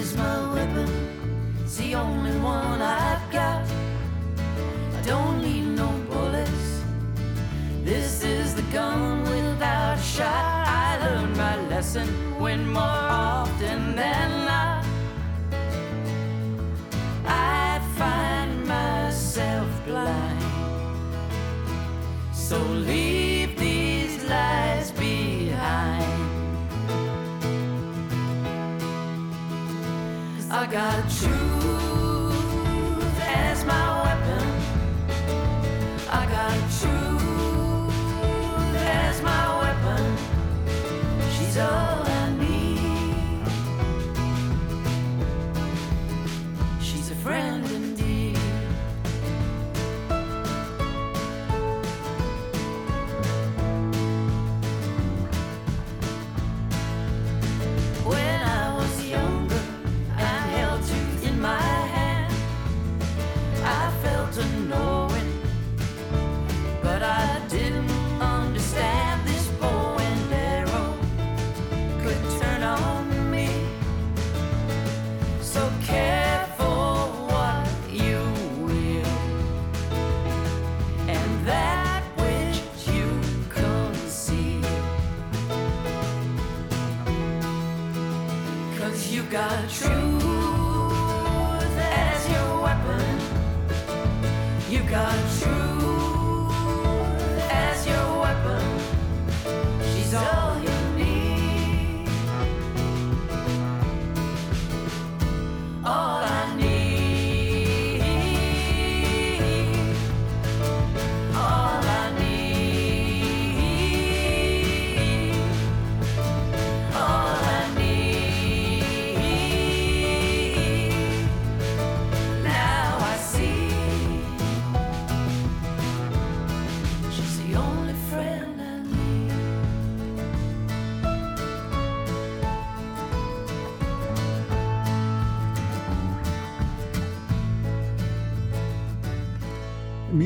[0.00, 0.88] is my weapon.
[1.62, 3.66] It's the only one I've got.
[4.98, 6.82] I don't need no bullets.
[7.84, 10.44] This is the gun without a shot.
[10.66, 12.08] I learned my lesson
[12.40, 13.09] when more
[30.70, 31.39] got truth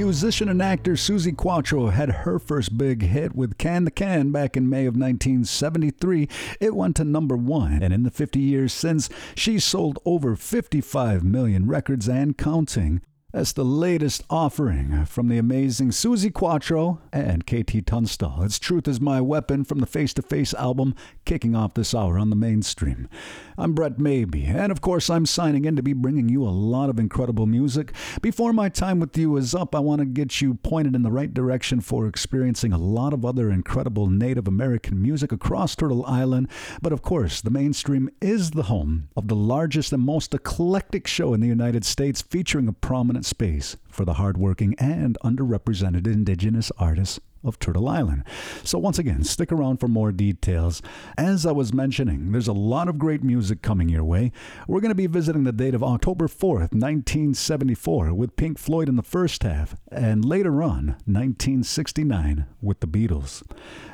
[0.05, 4.55] Musician and actor Suzi Quatro had her first big hit with Can the Can back
[4.55, 6.29] in May of 1973.
[6.61, 11.25] It went to number one, and in the 50 years since, she's sold over 55
[11.25, 13.01] million records and counting.
[13.33, 18.43] That's the latest offering from the amazing Suzi Quatro and KT Tunstall.
[18.43, 20.95] It's Truth is My Weapon from the Face to Face album,
[21.25, 23.09] kicking off this hour on the mainstream.
[23.57, 26.91] I'm Brett Maybe, and of course, I'm signing in to be bringing you a lot
[26.91, 27.93] of incredible music.
[28.21, 31.13] Before my time with you is up, I want to get you pointed in the
[31.13, 36.49] right direction for experiencing a lot of other incredible Native American music across Turtle Island.
[36.83, 41.33] But of course, the mainstream is the home of the largest and most eclectic show
[41.33, 47.21] in the United States, featuring a prominent space for the hardworking and underrepresented Indigenous artists
[47.45, 48.25] of Turtle Island.
[48.63, 50.83] So, once again, stick around for more details.
[51.17, 54.33] As I was mentioning, there's a lot of great music coming your way.
[54.67, 58.97] We're going to be visiting the date of October 4th, 1974, with Pink Floyd in
[58.97, 63.43] the first half, and later on, 1969, with the Beatles.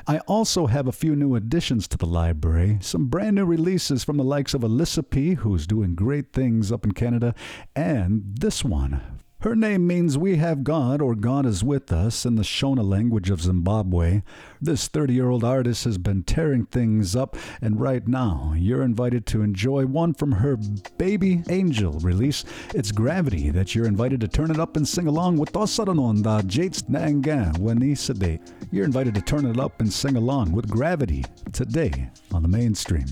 [0.07, 4.17] I also have a few new additions to the library, some brand new releases from
[4.17, 7.35] the likes of Elisapie, who's doing great things up in Canada,
[7.75, 9.01] and this one
[9.41, 13.31] her name means we have God or God is with us in the Shona language
[13.31, 14.21] of Zimbabwe.
[14.61, 19.25] This 30 year old artist has been tearing things up, and right now you're invited
[19.27, 20.57] to enjoy one from her
[20.97, 22.45] Baby Angel release.
[22.75, 26.87] It's Gravity that you're invited to turn it up and sing along with Tosaranonda Jates
[26.87, 28.39] Nanga Wanisade.
[28.71, 33.07] You're invited to turn it up and sing along with Gravity today on the mainstream.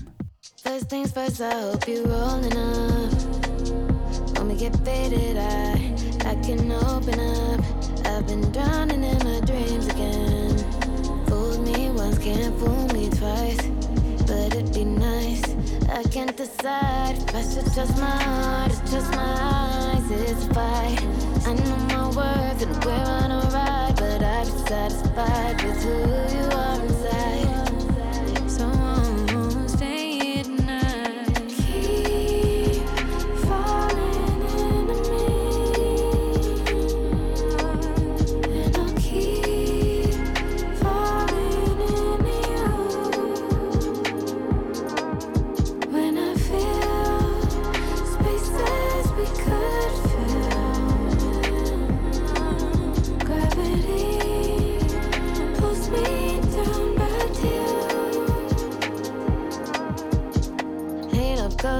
[0.62, 3.59] First things first, I hope you're rolling up.
[4.40, 5.72] When we get faded, I
[6.24, 7.60] I can open up.
[8.06, 10.56] I've been drowning in my dreams again.
[11.26, 13.60] Fooled me once, can't fool me twice.
[14.26, 15.44] But it'd be nice.
[15.90, 20.10] I can't decide if I should trust my heart or trust my eyes.
[20.10, 21.02] It's a fight.
[21.44, 25.98] I know my worth and we're on a ride, but I'd be satisfied with who
[26.34, 27.59] you are inside.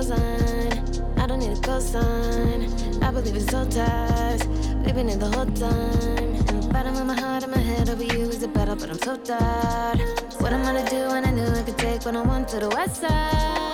[0.01, 1.19] cosign.
[1.19, 3.03] I don't need a cosign.
[3.03, 4.47] I believe in soul ties.
[4.85, 6.35] We've been in the whole time.
[6.49, 8.89] In the bottom of my heart and my head over you is a battle, but
[8.91, 10.01] I'm so tired.
[10.39, 12.69] What I'm gonna do when I knew I could take what I want to the
[12.71, 13.70] west side.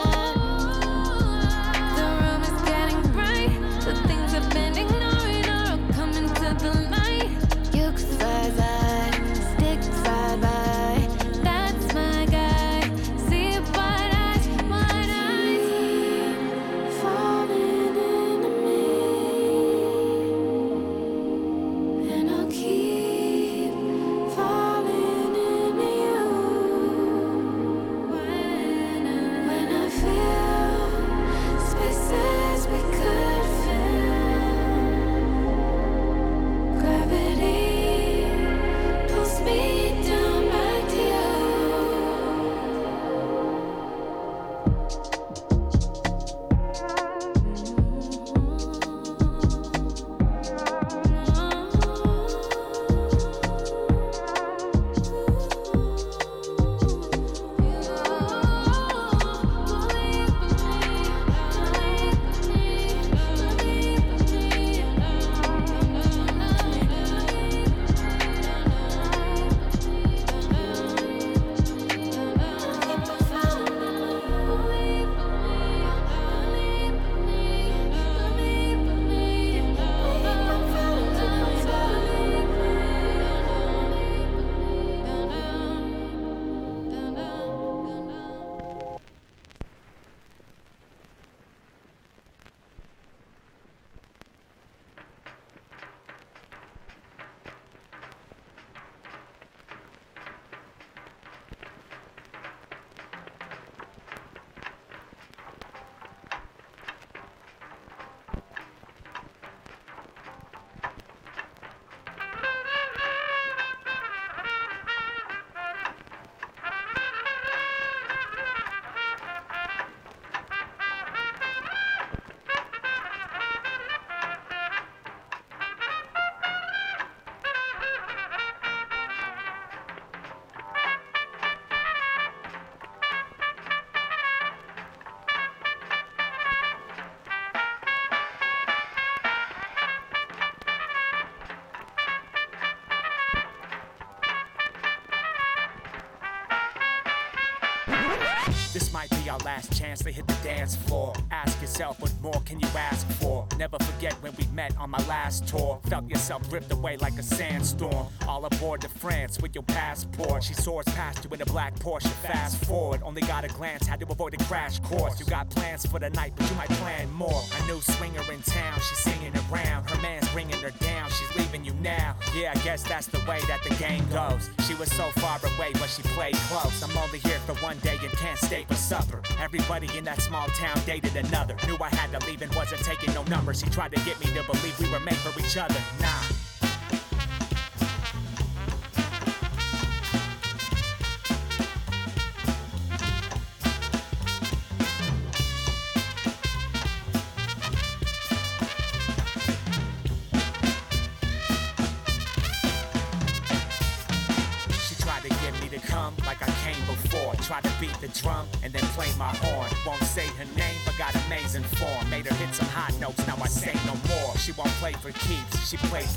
[149.47, 151.15] Last chance to hit the dance floor.
[151.31, 153.47] Ask yourself, what more can you ask for?
[153.57, 155.79] Never forget when we met on my last tour.
[155.89, 158.09] Felt yourself ripped away like a sandstorm.
[158.37, 160.45] All aboard to France with your passport.
[160.45, 162.13] She soars past you in a black Porsche.
[162.21, 165.19] Fast forward, only got a glance, had to avoid a crash course.
[165.19, 167.43] You got plans for the night, but you might plan more.
[167.59, 169.89] A new swinger in town, she's singing around.
[169.89, 172.15] Her man's bringing her down, she's leaving you now.
[172.35, 174.51] Yeah, I guess that's the way that the game goes.
[174.69, 176.83] She was so far away, but she played close.
[176.83, 179.23] I'm only here for one day and can't stay for supper.
[179.41, 181.57] Everybody in that small town dated another.
[181.67, 183.63] Knew I had to leave and wasn't taking no numbers.
[183.63, 185.81] He tried to get me to believe we were made for each other.
[186.03, 186.26] Nah.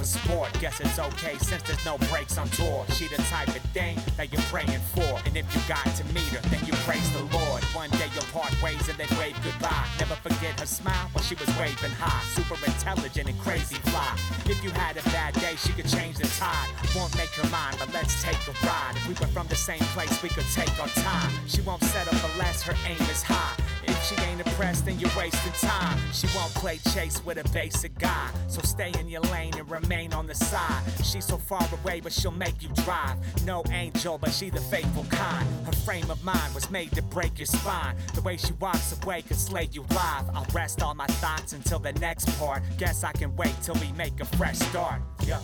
[0.09, 0.49] Sport.
[0.59, 2.85] Guess it's okay since there's no breaks on tour.
[2.97, 5.09] She the type of thing that you're praying for.
[5.25, 7.63] And if you got to meet her, then you praise the Lord.
[7.77, 9.85] One day you'll part ways and then wave goodbye.
[9.99, 12.23] Never forget her smile while she was waving high.
[12.33, 14.17] Super intelligent and crazy fly.
[14.45, 16.69] If you had a bad day, she could change the tide.
[16.95, 18.93] Won't make her mind, but let's take a ride.
[18.95, 21.31] If we were from the same place, we could take our time.
[21.47, 23.68] She won't settle for less, her aim is high.
[24.03, 25.99] She ain't impressed, and you're wasting time.
[26.13, 28.29] She won't play chase with a basic guy.
[28.47, 30.83] So stay in your lane and remain on the side.
[31.03, 33.17] She's so far away, but she'll make you drive.
[33.45, 35.47] No angel, but she the faithful kind.
[35.65, 37.95] Her frame of mind was made to break your spine.
[38.15, 40.29] The way she walks away could slay you live.
[40.33, 42.63] I'll rest all my thoughts until the next part.
[42.77, 45.01] Guess I can wait till we make a fresh start.
[45.25, 45.39] Yeah.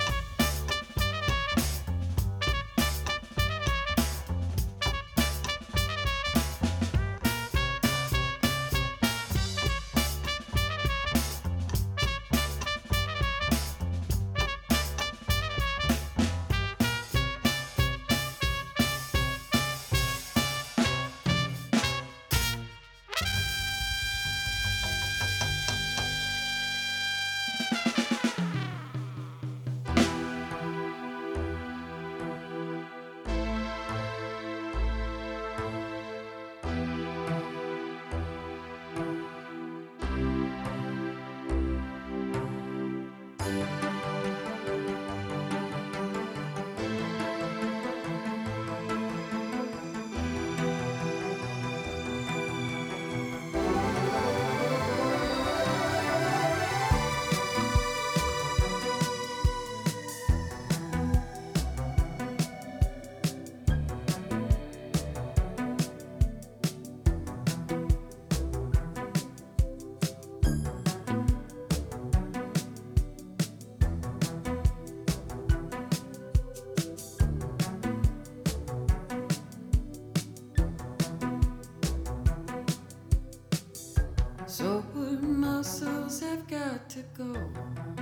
[86.95, 87.94] To go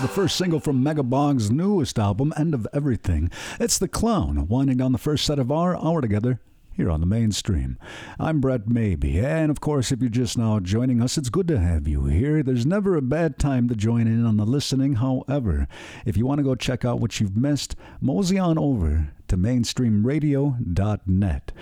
[0.00, 3.30] The first single from Mega Bog's newest album, End of Everything.
[3.60, 6.40] It's The Clown, winding down the first set of our hour together
[6.72, 7.76] here on the mainstream.
[8.18, 11.58] I'm Brett Maybe, and of course, if you're just now joining us, it's good to
[11.58, 12.42] have you here.
[12.42, 14.94] There's never a bad time to join in on the listening.
[14.94, 15.68] However,
[16.06, 21.52] if you want to go check out what you've missed, mosey on over to mainstreamradio.net.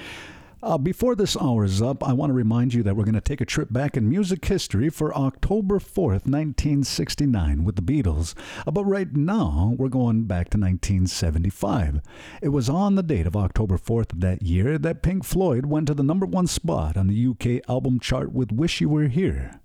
[0.60, 3.20] Uh, before this hour is up, I want to remind you that we're going to
[3.20, 8.34] take a trip back in music history for October 4th, 1969, with the Beatles.
[8.66, 12.00] Uh, but right now, we're going back to 1975.
[12.42, 15.86] It was on the date of October 4th of that year that Pink Floyd went
[15.86, 19.60] to the number one spot on the UK album chart with Wish You Were Here.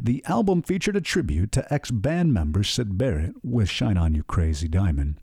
[0.00, 4.22] The album featured a tribute to ex band member Syd Barrett with Shine On You
[4.22, 5.16] Crazy Diamond.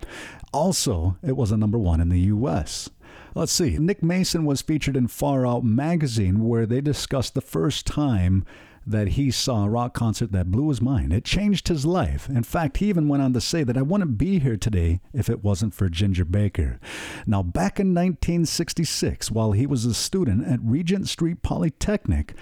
[0.54, 2.90] Also, it was a number one in the US.
[3.38, 3.78] Let's see.
[3.78, 8.46] Nick Mason was featured in Far Out magazine where they discussed the first time
[8.88, 11.12] that he saw a rock concert that blew his mind.
[11.12, 12.30] It changed his life.
[12.30, 15.30] In fact, he even went on to say that I wouldn't be here today if
[15.30, 16.80] it wasn't for Ginger Baker.
[17.28, 22.36] Now, back in 1966, while he was a student at Regent Street Polytechnic,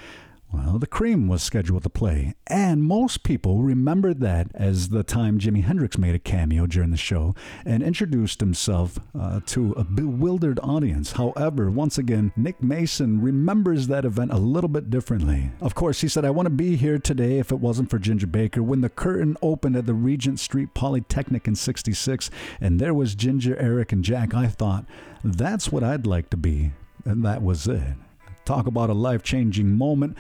[0.54, 5.40] well, the Cream was scheduled to play, and most people remembered that as the time
[5.40, 7.34] Jimi Hendrix made a cameo during the show
[7.66, 11.14] and introduced himself uh, to a bewildered audience.
[11.14, 15.50] However, once again, Nick Mason remembers that event a little bit differently.
[15.60, 18.28] Of course, he said, I want to be here today if it wasn't for Ginger
[18.28, 18.62] Baker.
[18.62, 22.30] When the curtain opened at the Regent Street Polytechnic in 66,
[22.62, 24.86] and there was Ginger, Eric, and Jack, I thought,
[25.24, 26.74] that's what I'd like to be.
[27.06, 27.96] And that was it.
[28.46, 30.18] Talk about a life changing moment.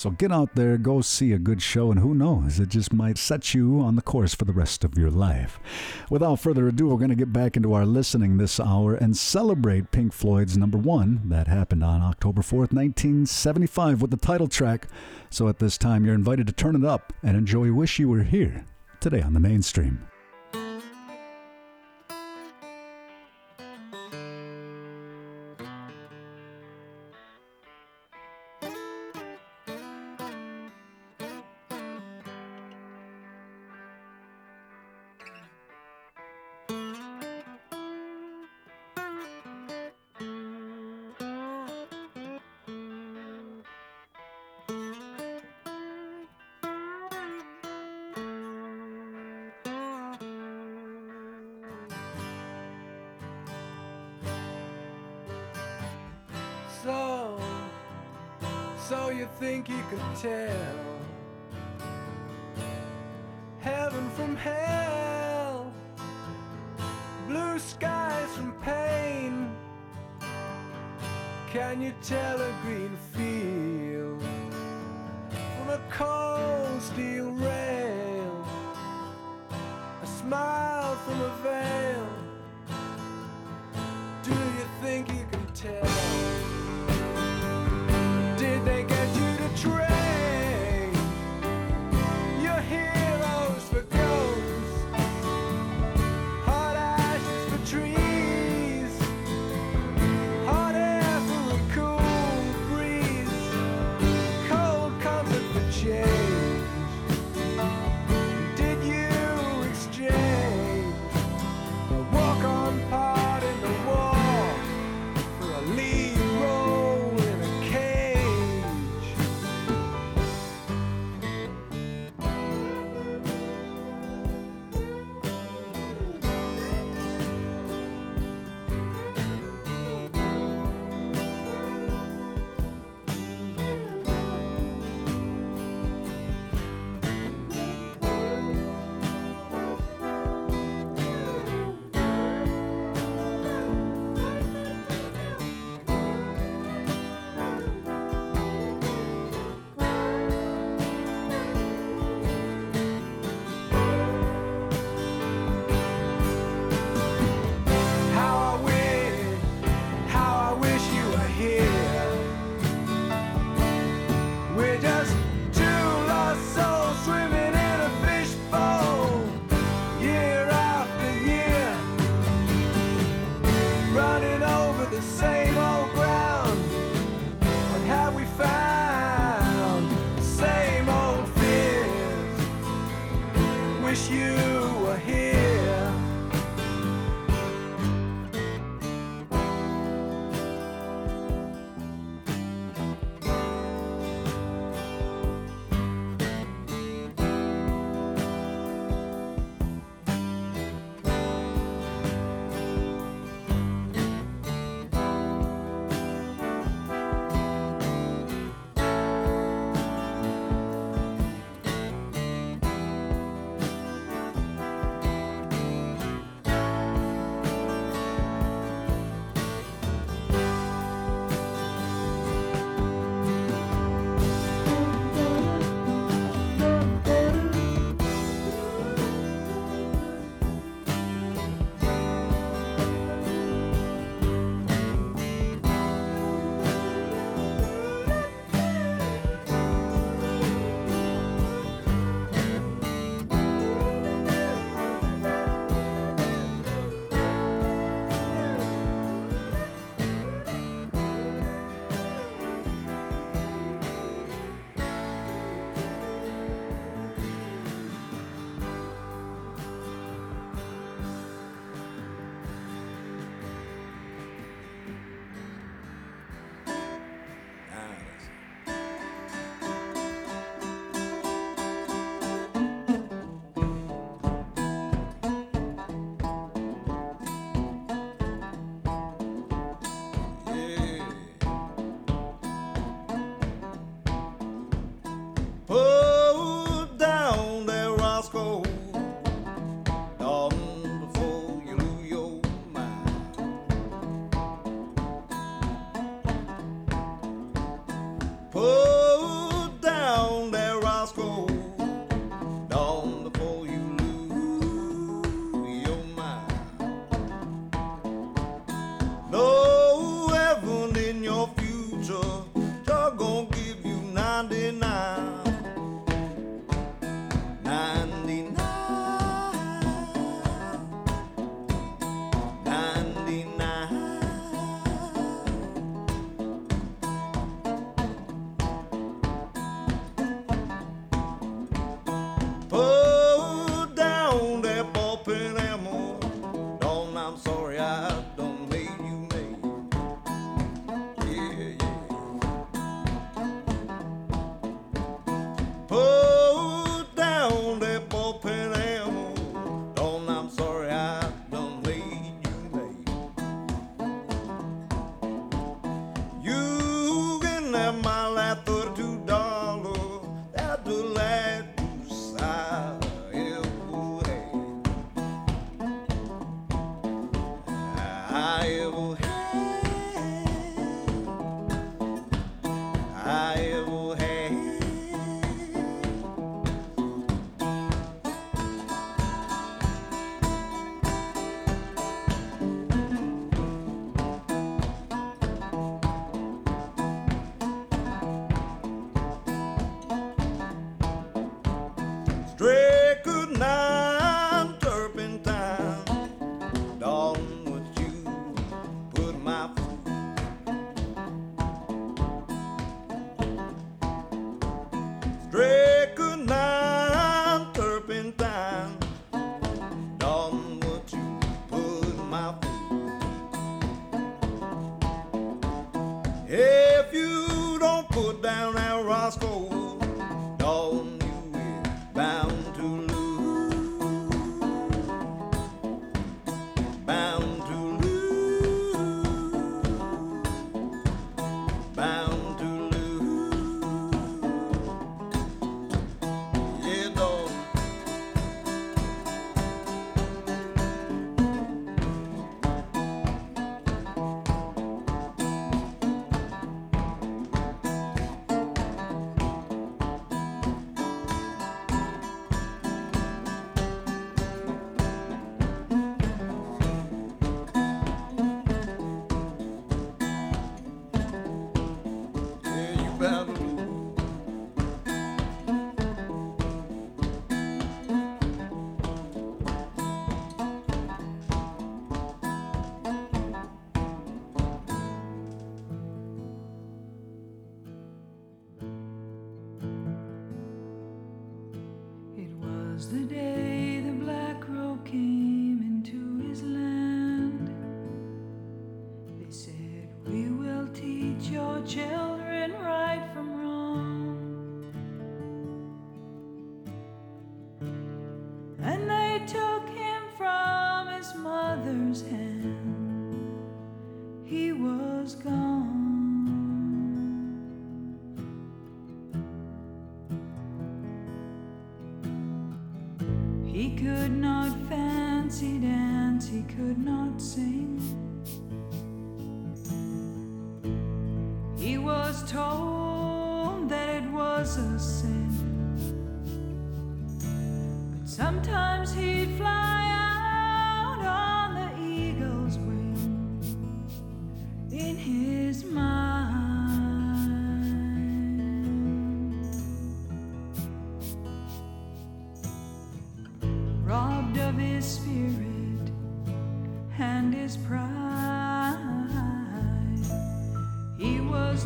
[0.00, 3.18] So get out there, go see a good show, and who knows, it just might
[3.18, 5.60] set you on the course for the rest of your life.
[6.08, 9.90] Without further ado, we're going to get back into our listening this hour and celebrate
[9.90, 14.88] Pink Floyd's number one that happened on October 4th, 1975, with the title track.
[15.28, 18.22] So at this time, you're invited to turn it up and enjoy Wish You Were
[18.22, 18.64] Here
[19.00, 20.09] today on the mainstream.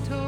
[0.00, 0.23] was.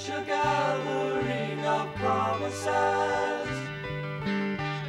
[0.00, 3.48] such a gathering of promises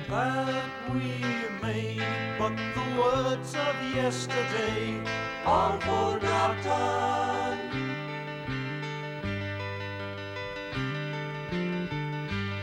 [0.08, 1.26] that we
[1.62, 2.02] made,
[2.40, 5.02] but the words of yesterday
[5.46, 7.60] are forgotten.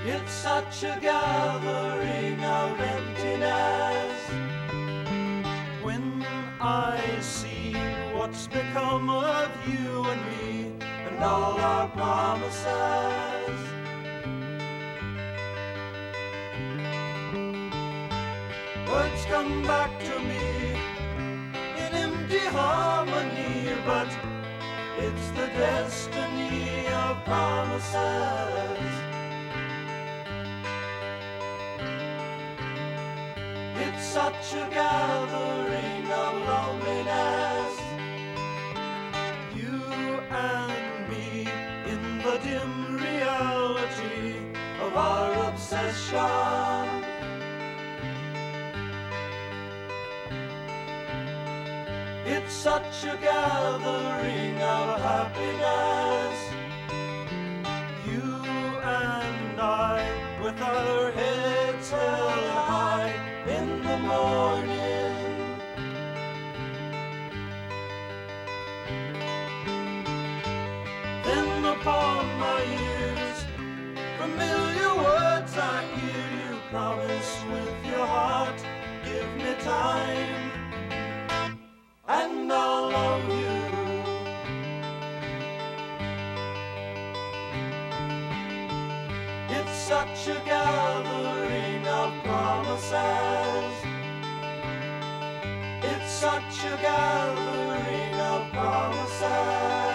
[0.07, 1.88] It's such a gathering.
[11.95, 13.61] promises.
[18.89, 20.77] Words come back to me
[21.85, 24.09] in empty harmony, but
[24.99, 28.93] it's the destiny of promises.
[33.85, 37.48] It's such a gathering of loneliness.
[44.99, 46.89] Our obsession.
[52.27, 56.39] It's such a gathering of happiness.
[58.11, 58.31] You
[58.83, 59.99] and I,
[60.43, 62.68] with our heads held high
[78.19, 78.61] heart.
[79.05, 80.51] Give me time
[82.09, 83.59] and I'll love you.
[89.57, 93.75] It's such a gathering of promises.
[95.91, 99.88] It's such a gathering of promises.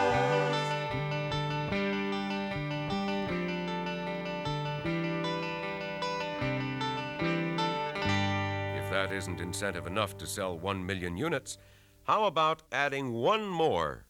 [9.16, 11.58] Isn't incentive enough to sell one million units,
[12.04, 14.06] how about adding one more?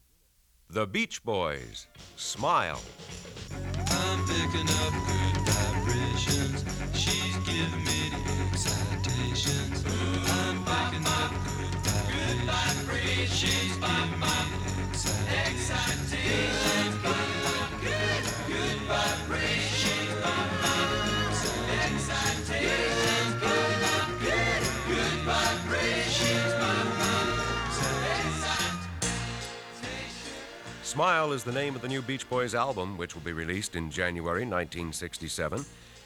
[0.70, 1.86] The Beach Boys.
[2.16, 2.80] Smile.
[30.94, 33.90] Smile is the name of the new Beach Boys album, which will be released in
[33.90, 35.64] January 1967.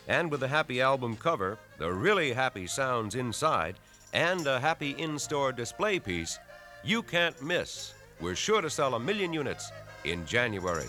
[0.09, 3.75] And with the happy album cover, the really happy sounds inside,
[4.15, 6.39] and a happy in store display piece,
[6.83, 7.93] you can't miss.
[8.19, 9.71] We're sure to sell a million units
[10.07, 10.87] in January.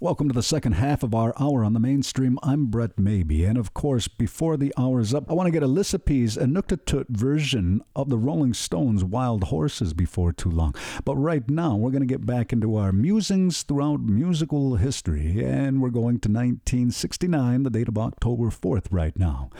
[0.00, 2.38] Welcome to the second half of our hour on the mainstream.
[2.44, 6.36] I'm Brett Maybe, and of course, before the hour's up, I want to get Elisapie's
[6.36, 10.72] Inuktitut version of the Rolling Stones' Wild Horses before too long.
[11.04, 15.82] But right now, we're going to get back into our musings throughout musical history, and
[15.82, 19.50] we're going to 1969, the date of October 4th, right now.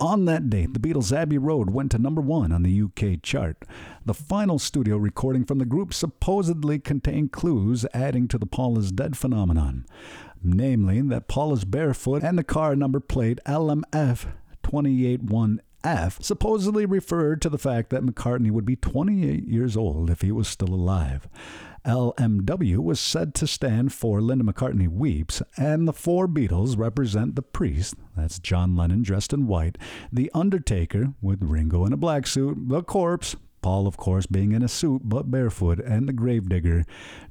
[0.00, 3.64] On that date, the Beatles' Abbey Road went to number one on the UK chart.
[4.04, 8.92] The final studio recording from the group supposedly contained clues adding to the Paul is
[8.92, 9.77] Dead phenomenon,
[10.42, 14.26] namely that Paul is barefoot and the car number plate LMF
[14.62, 20.22] 281 F supposedly referred to the fact that McCartney would be 28 years old if
[20.22, 21.28] he was still alive.
[21.84, 27.42] LMW was said to stand for Linda McCartney Weeps, and the four Beatles represent the
[27.42, 29.78] priest, that's John Lennon dressed in white,
[30.12, 34.62] the Undertaker with Ringo in a black suit, the corpse, Paul, of course, being in
[34.62, 36.84] a suit but barefoot, and the gravedigger,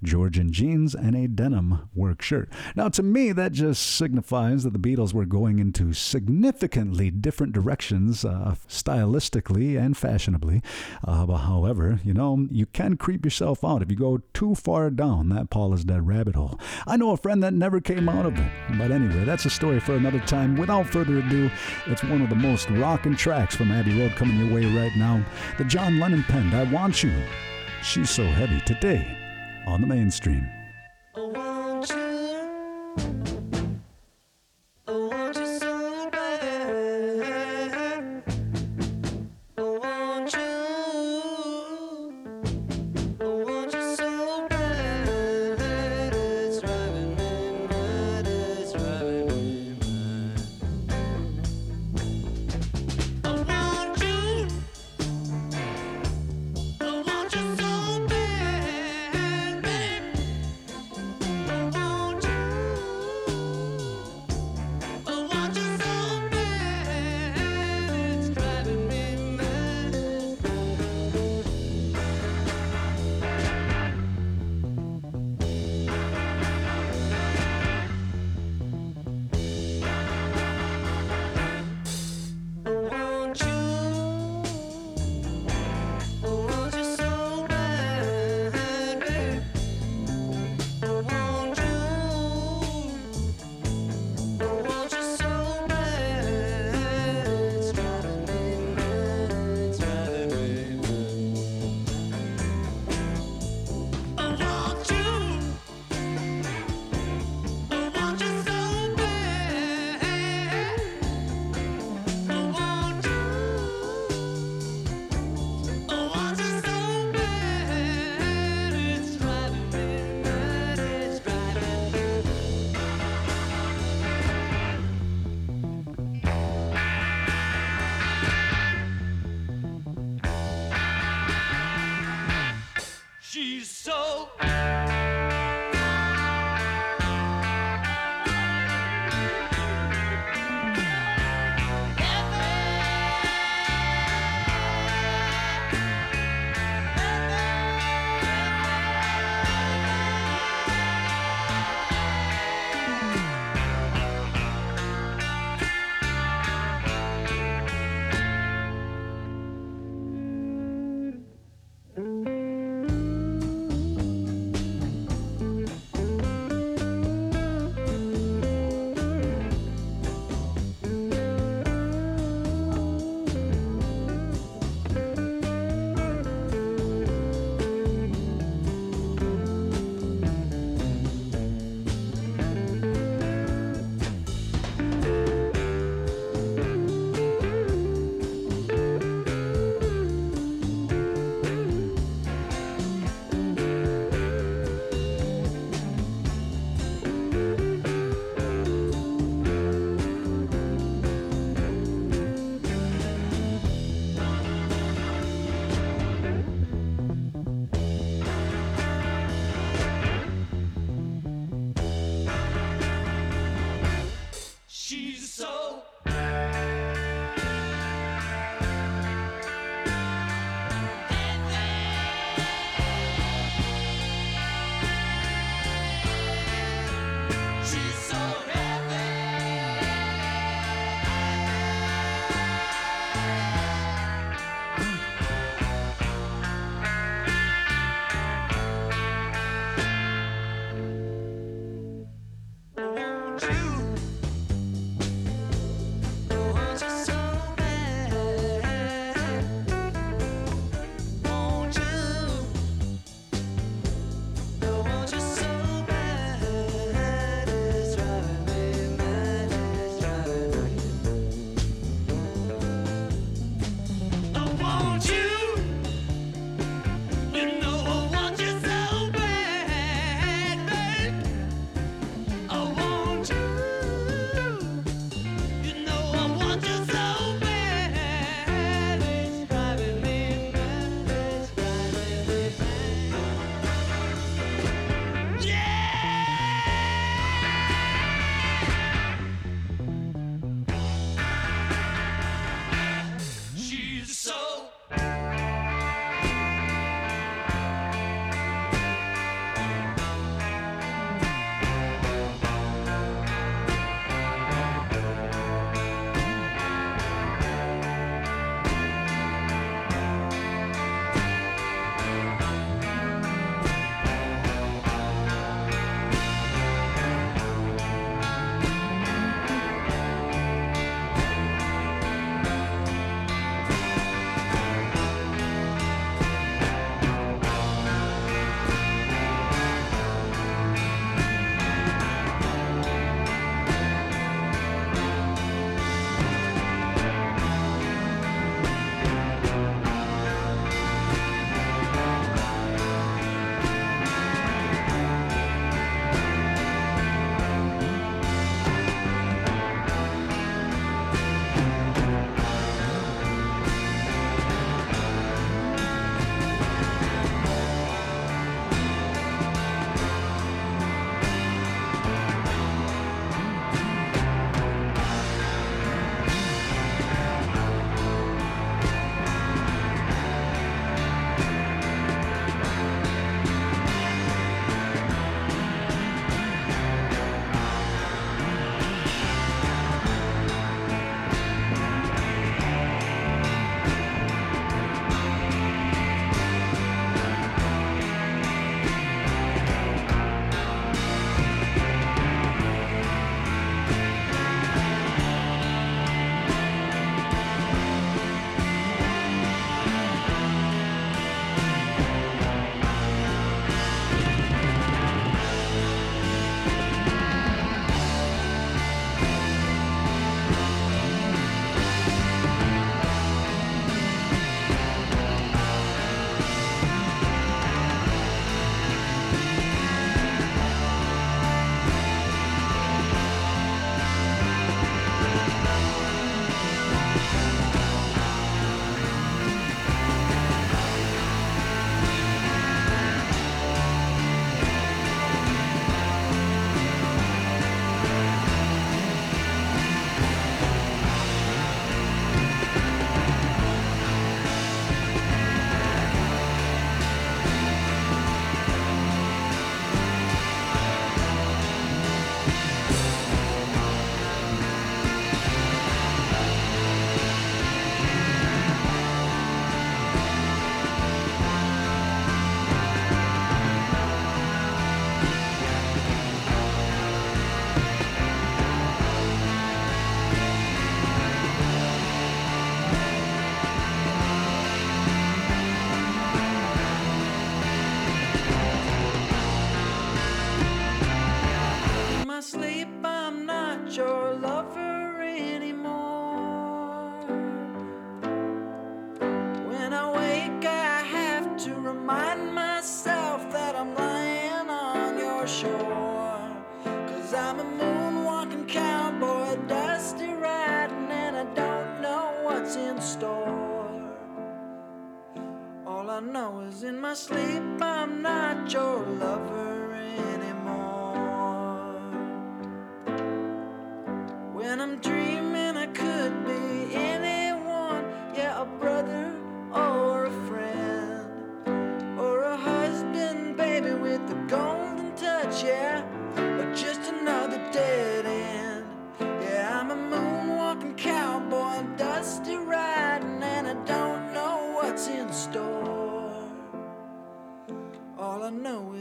[0.04, 2.50] George in jeans and a denim work shirt.
[2.76, 8.26] Now, to me, that just signifies that the Beatles were going into significantly different directions,
[8.26, 10.62] uh, stylistically and fashionably.
[11.06, 14.90] Uh, but however, you know, you can creep yourself out if you go too far
[14.90, 16.60] down that Paul is Dead rabbit hole.
[16.86, 18.52] I know a friend that never came out of it.
[18.78, 20.56] But anyway, that's a story for another time.
[20.58, 21.50] Without further ado,
[21.86, 25.24] it's one of the most rocking tracks from Abbey Road coming your way right now.
[25.58, 27.14] The John Lennon penned I Want You.
[27.84, 29.18] She's so heavy today
[29.66, 30.50] on the mainstream.
[31.16, 32.17] I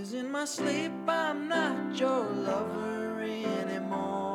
[0.06, 4.25] Is in my sleep, I'm not your lover anymore.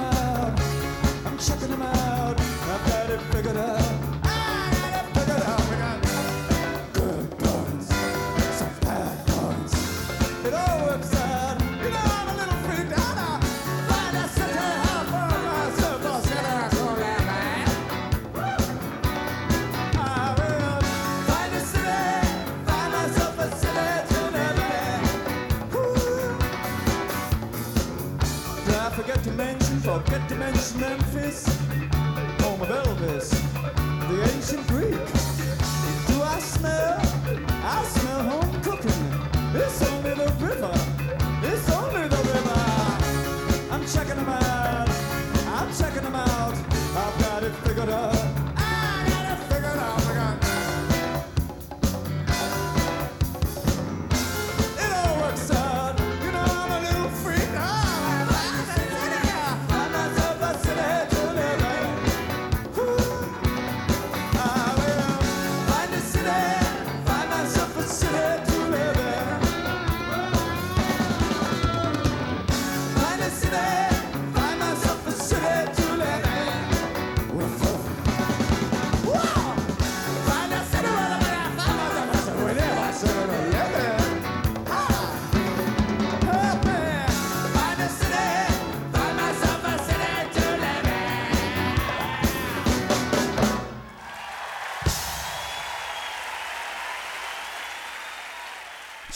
[0.00, 0.60] out.
[1.26, 2.40] I'm checking them out.
[2.40, 3.89] I've got it figured out.
[30.02, 31.46] Forget to mention Memphis,
[32.40, 33.30] home of Elvis,
[34.08, 35.04] the ancient Greek.
[36.06, 37.00] Do I smell?
[37.62, 39.02] I smell home cooking.
[39.54, 40.72] It's only the river.
[41.42, 42.60] It's only the river.
[43.70, 44.88] I'm checking them out.
[45.48, 46.54] I'm checking them out.
[46.96, 48.29] I've got it figured out.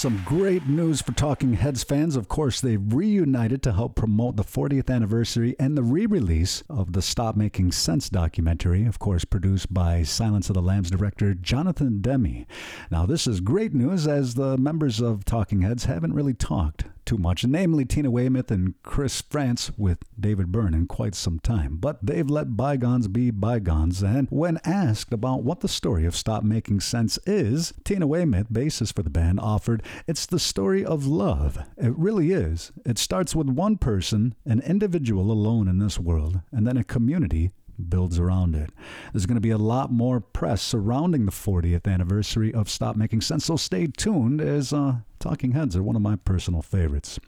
[0.04, 2.14] Some great news for Talking Heads fans.
[2.14, 6.92] Of course, they've reunited to help promote the 40th anniversary and the re release of
[6.92, 12.02] the Stop Making Sense documentary, of course, produced by Silence of the Lambs director Jonathan
[12.02, 12.44] Demme.
[12.90, 17.18] Now, this is great news as the members of Talking Heads haven't really talked too
[17.18, 21.76] much, namely Tina Weymouth and Chris Frantz with David Byrne in quite some time.
[21.76, 26.42] But they've let bygones be bygones, and when asked about what the story of Stop
[26.42, 31.58] Making Sense is, Tina Weymouth, bassist for the band, offered, It's the story of love.
[31.76, 32.72] It really is.
[32.84, 37.50] It starts with one person, an individual alone in this world, and then a community
[37.88, 38.70] builds around it.
[39.12, 43.20] There's going to be a lot more press surrounding the 40th anniversary of Stop Making
[43.20, 47.18] Sense, so stay tuned as uh, Talking Heads are one of my personal favorites.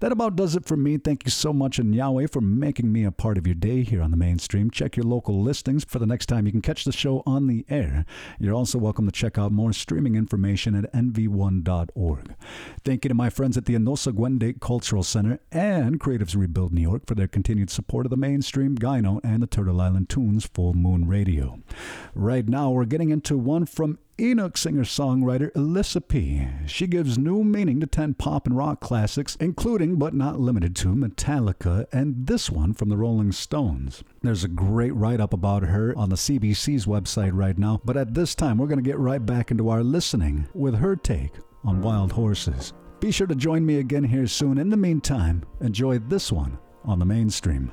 [0.00, 0.96] That about does it for me.
[0.96, 4.00] Thank you so much, and Yahweh, for making me a part of your day here
[4.00, 4.70] on the mainstream.
[4.70, 7.66] Check your local listings for the next time you can catch the show on the
[7.68, 8.06] air.
[8.38, 12.34] You're also welcome to check out more streaming information at nv1.org.
[12.86, 16.80] Thank you to my friends at the Enosa Gwendake Cultural Center and Creatives Rebuild New
[16.80, 20.72] York for their continued support of the mainstream Gyno and the Turtle Island Tunes Full
[20.72, 21.60] Moon Radio.
[22.14, 27.80] Right now, we're getting into one from Inuk singer songwriter Elisapie She gives new meaning
[27.80, 32.74] to 10 pop and rock classics, including but not limited to Metallica and this one
[32.74, 34.04] from the Rolling Stones.
[34.20, 38.12] There's a great write up about her on the CBC's website right now, but at
[38.12, 41.32] this time, we're going to get right back into our listening with her take
[41.64, 42.74] on wild horses.
[43.00, 44.58] Be sure to join me again here soon.
[44.58, 47.72] In the meantime, enjoy this one on the mainstream.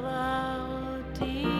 [0.00, 1.59] che tu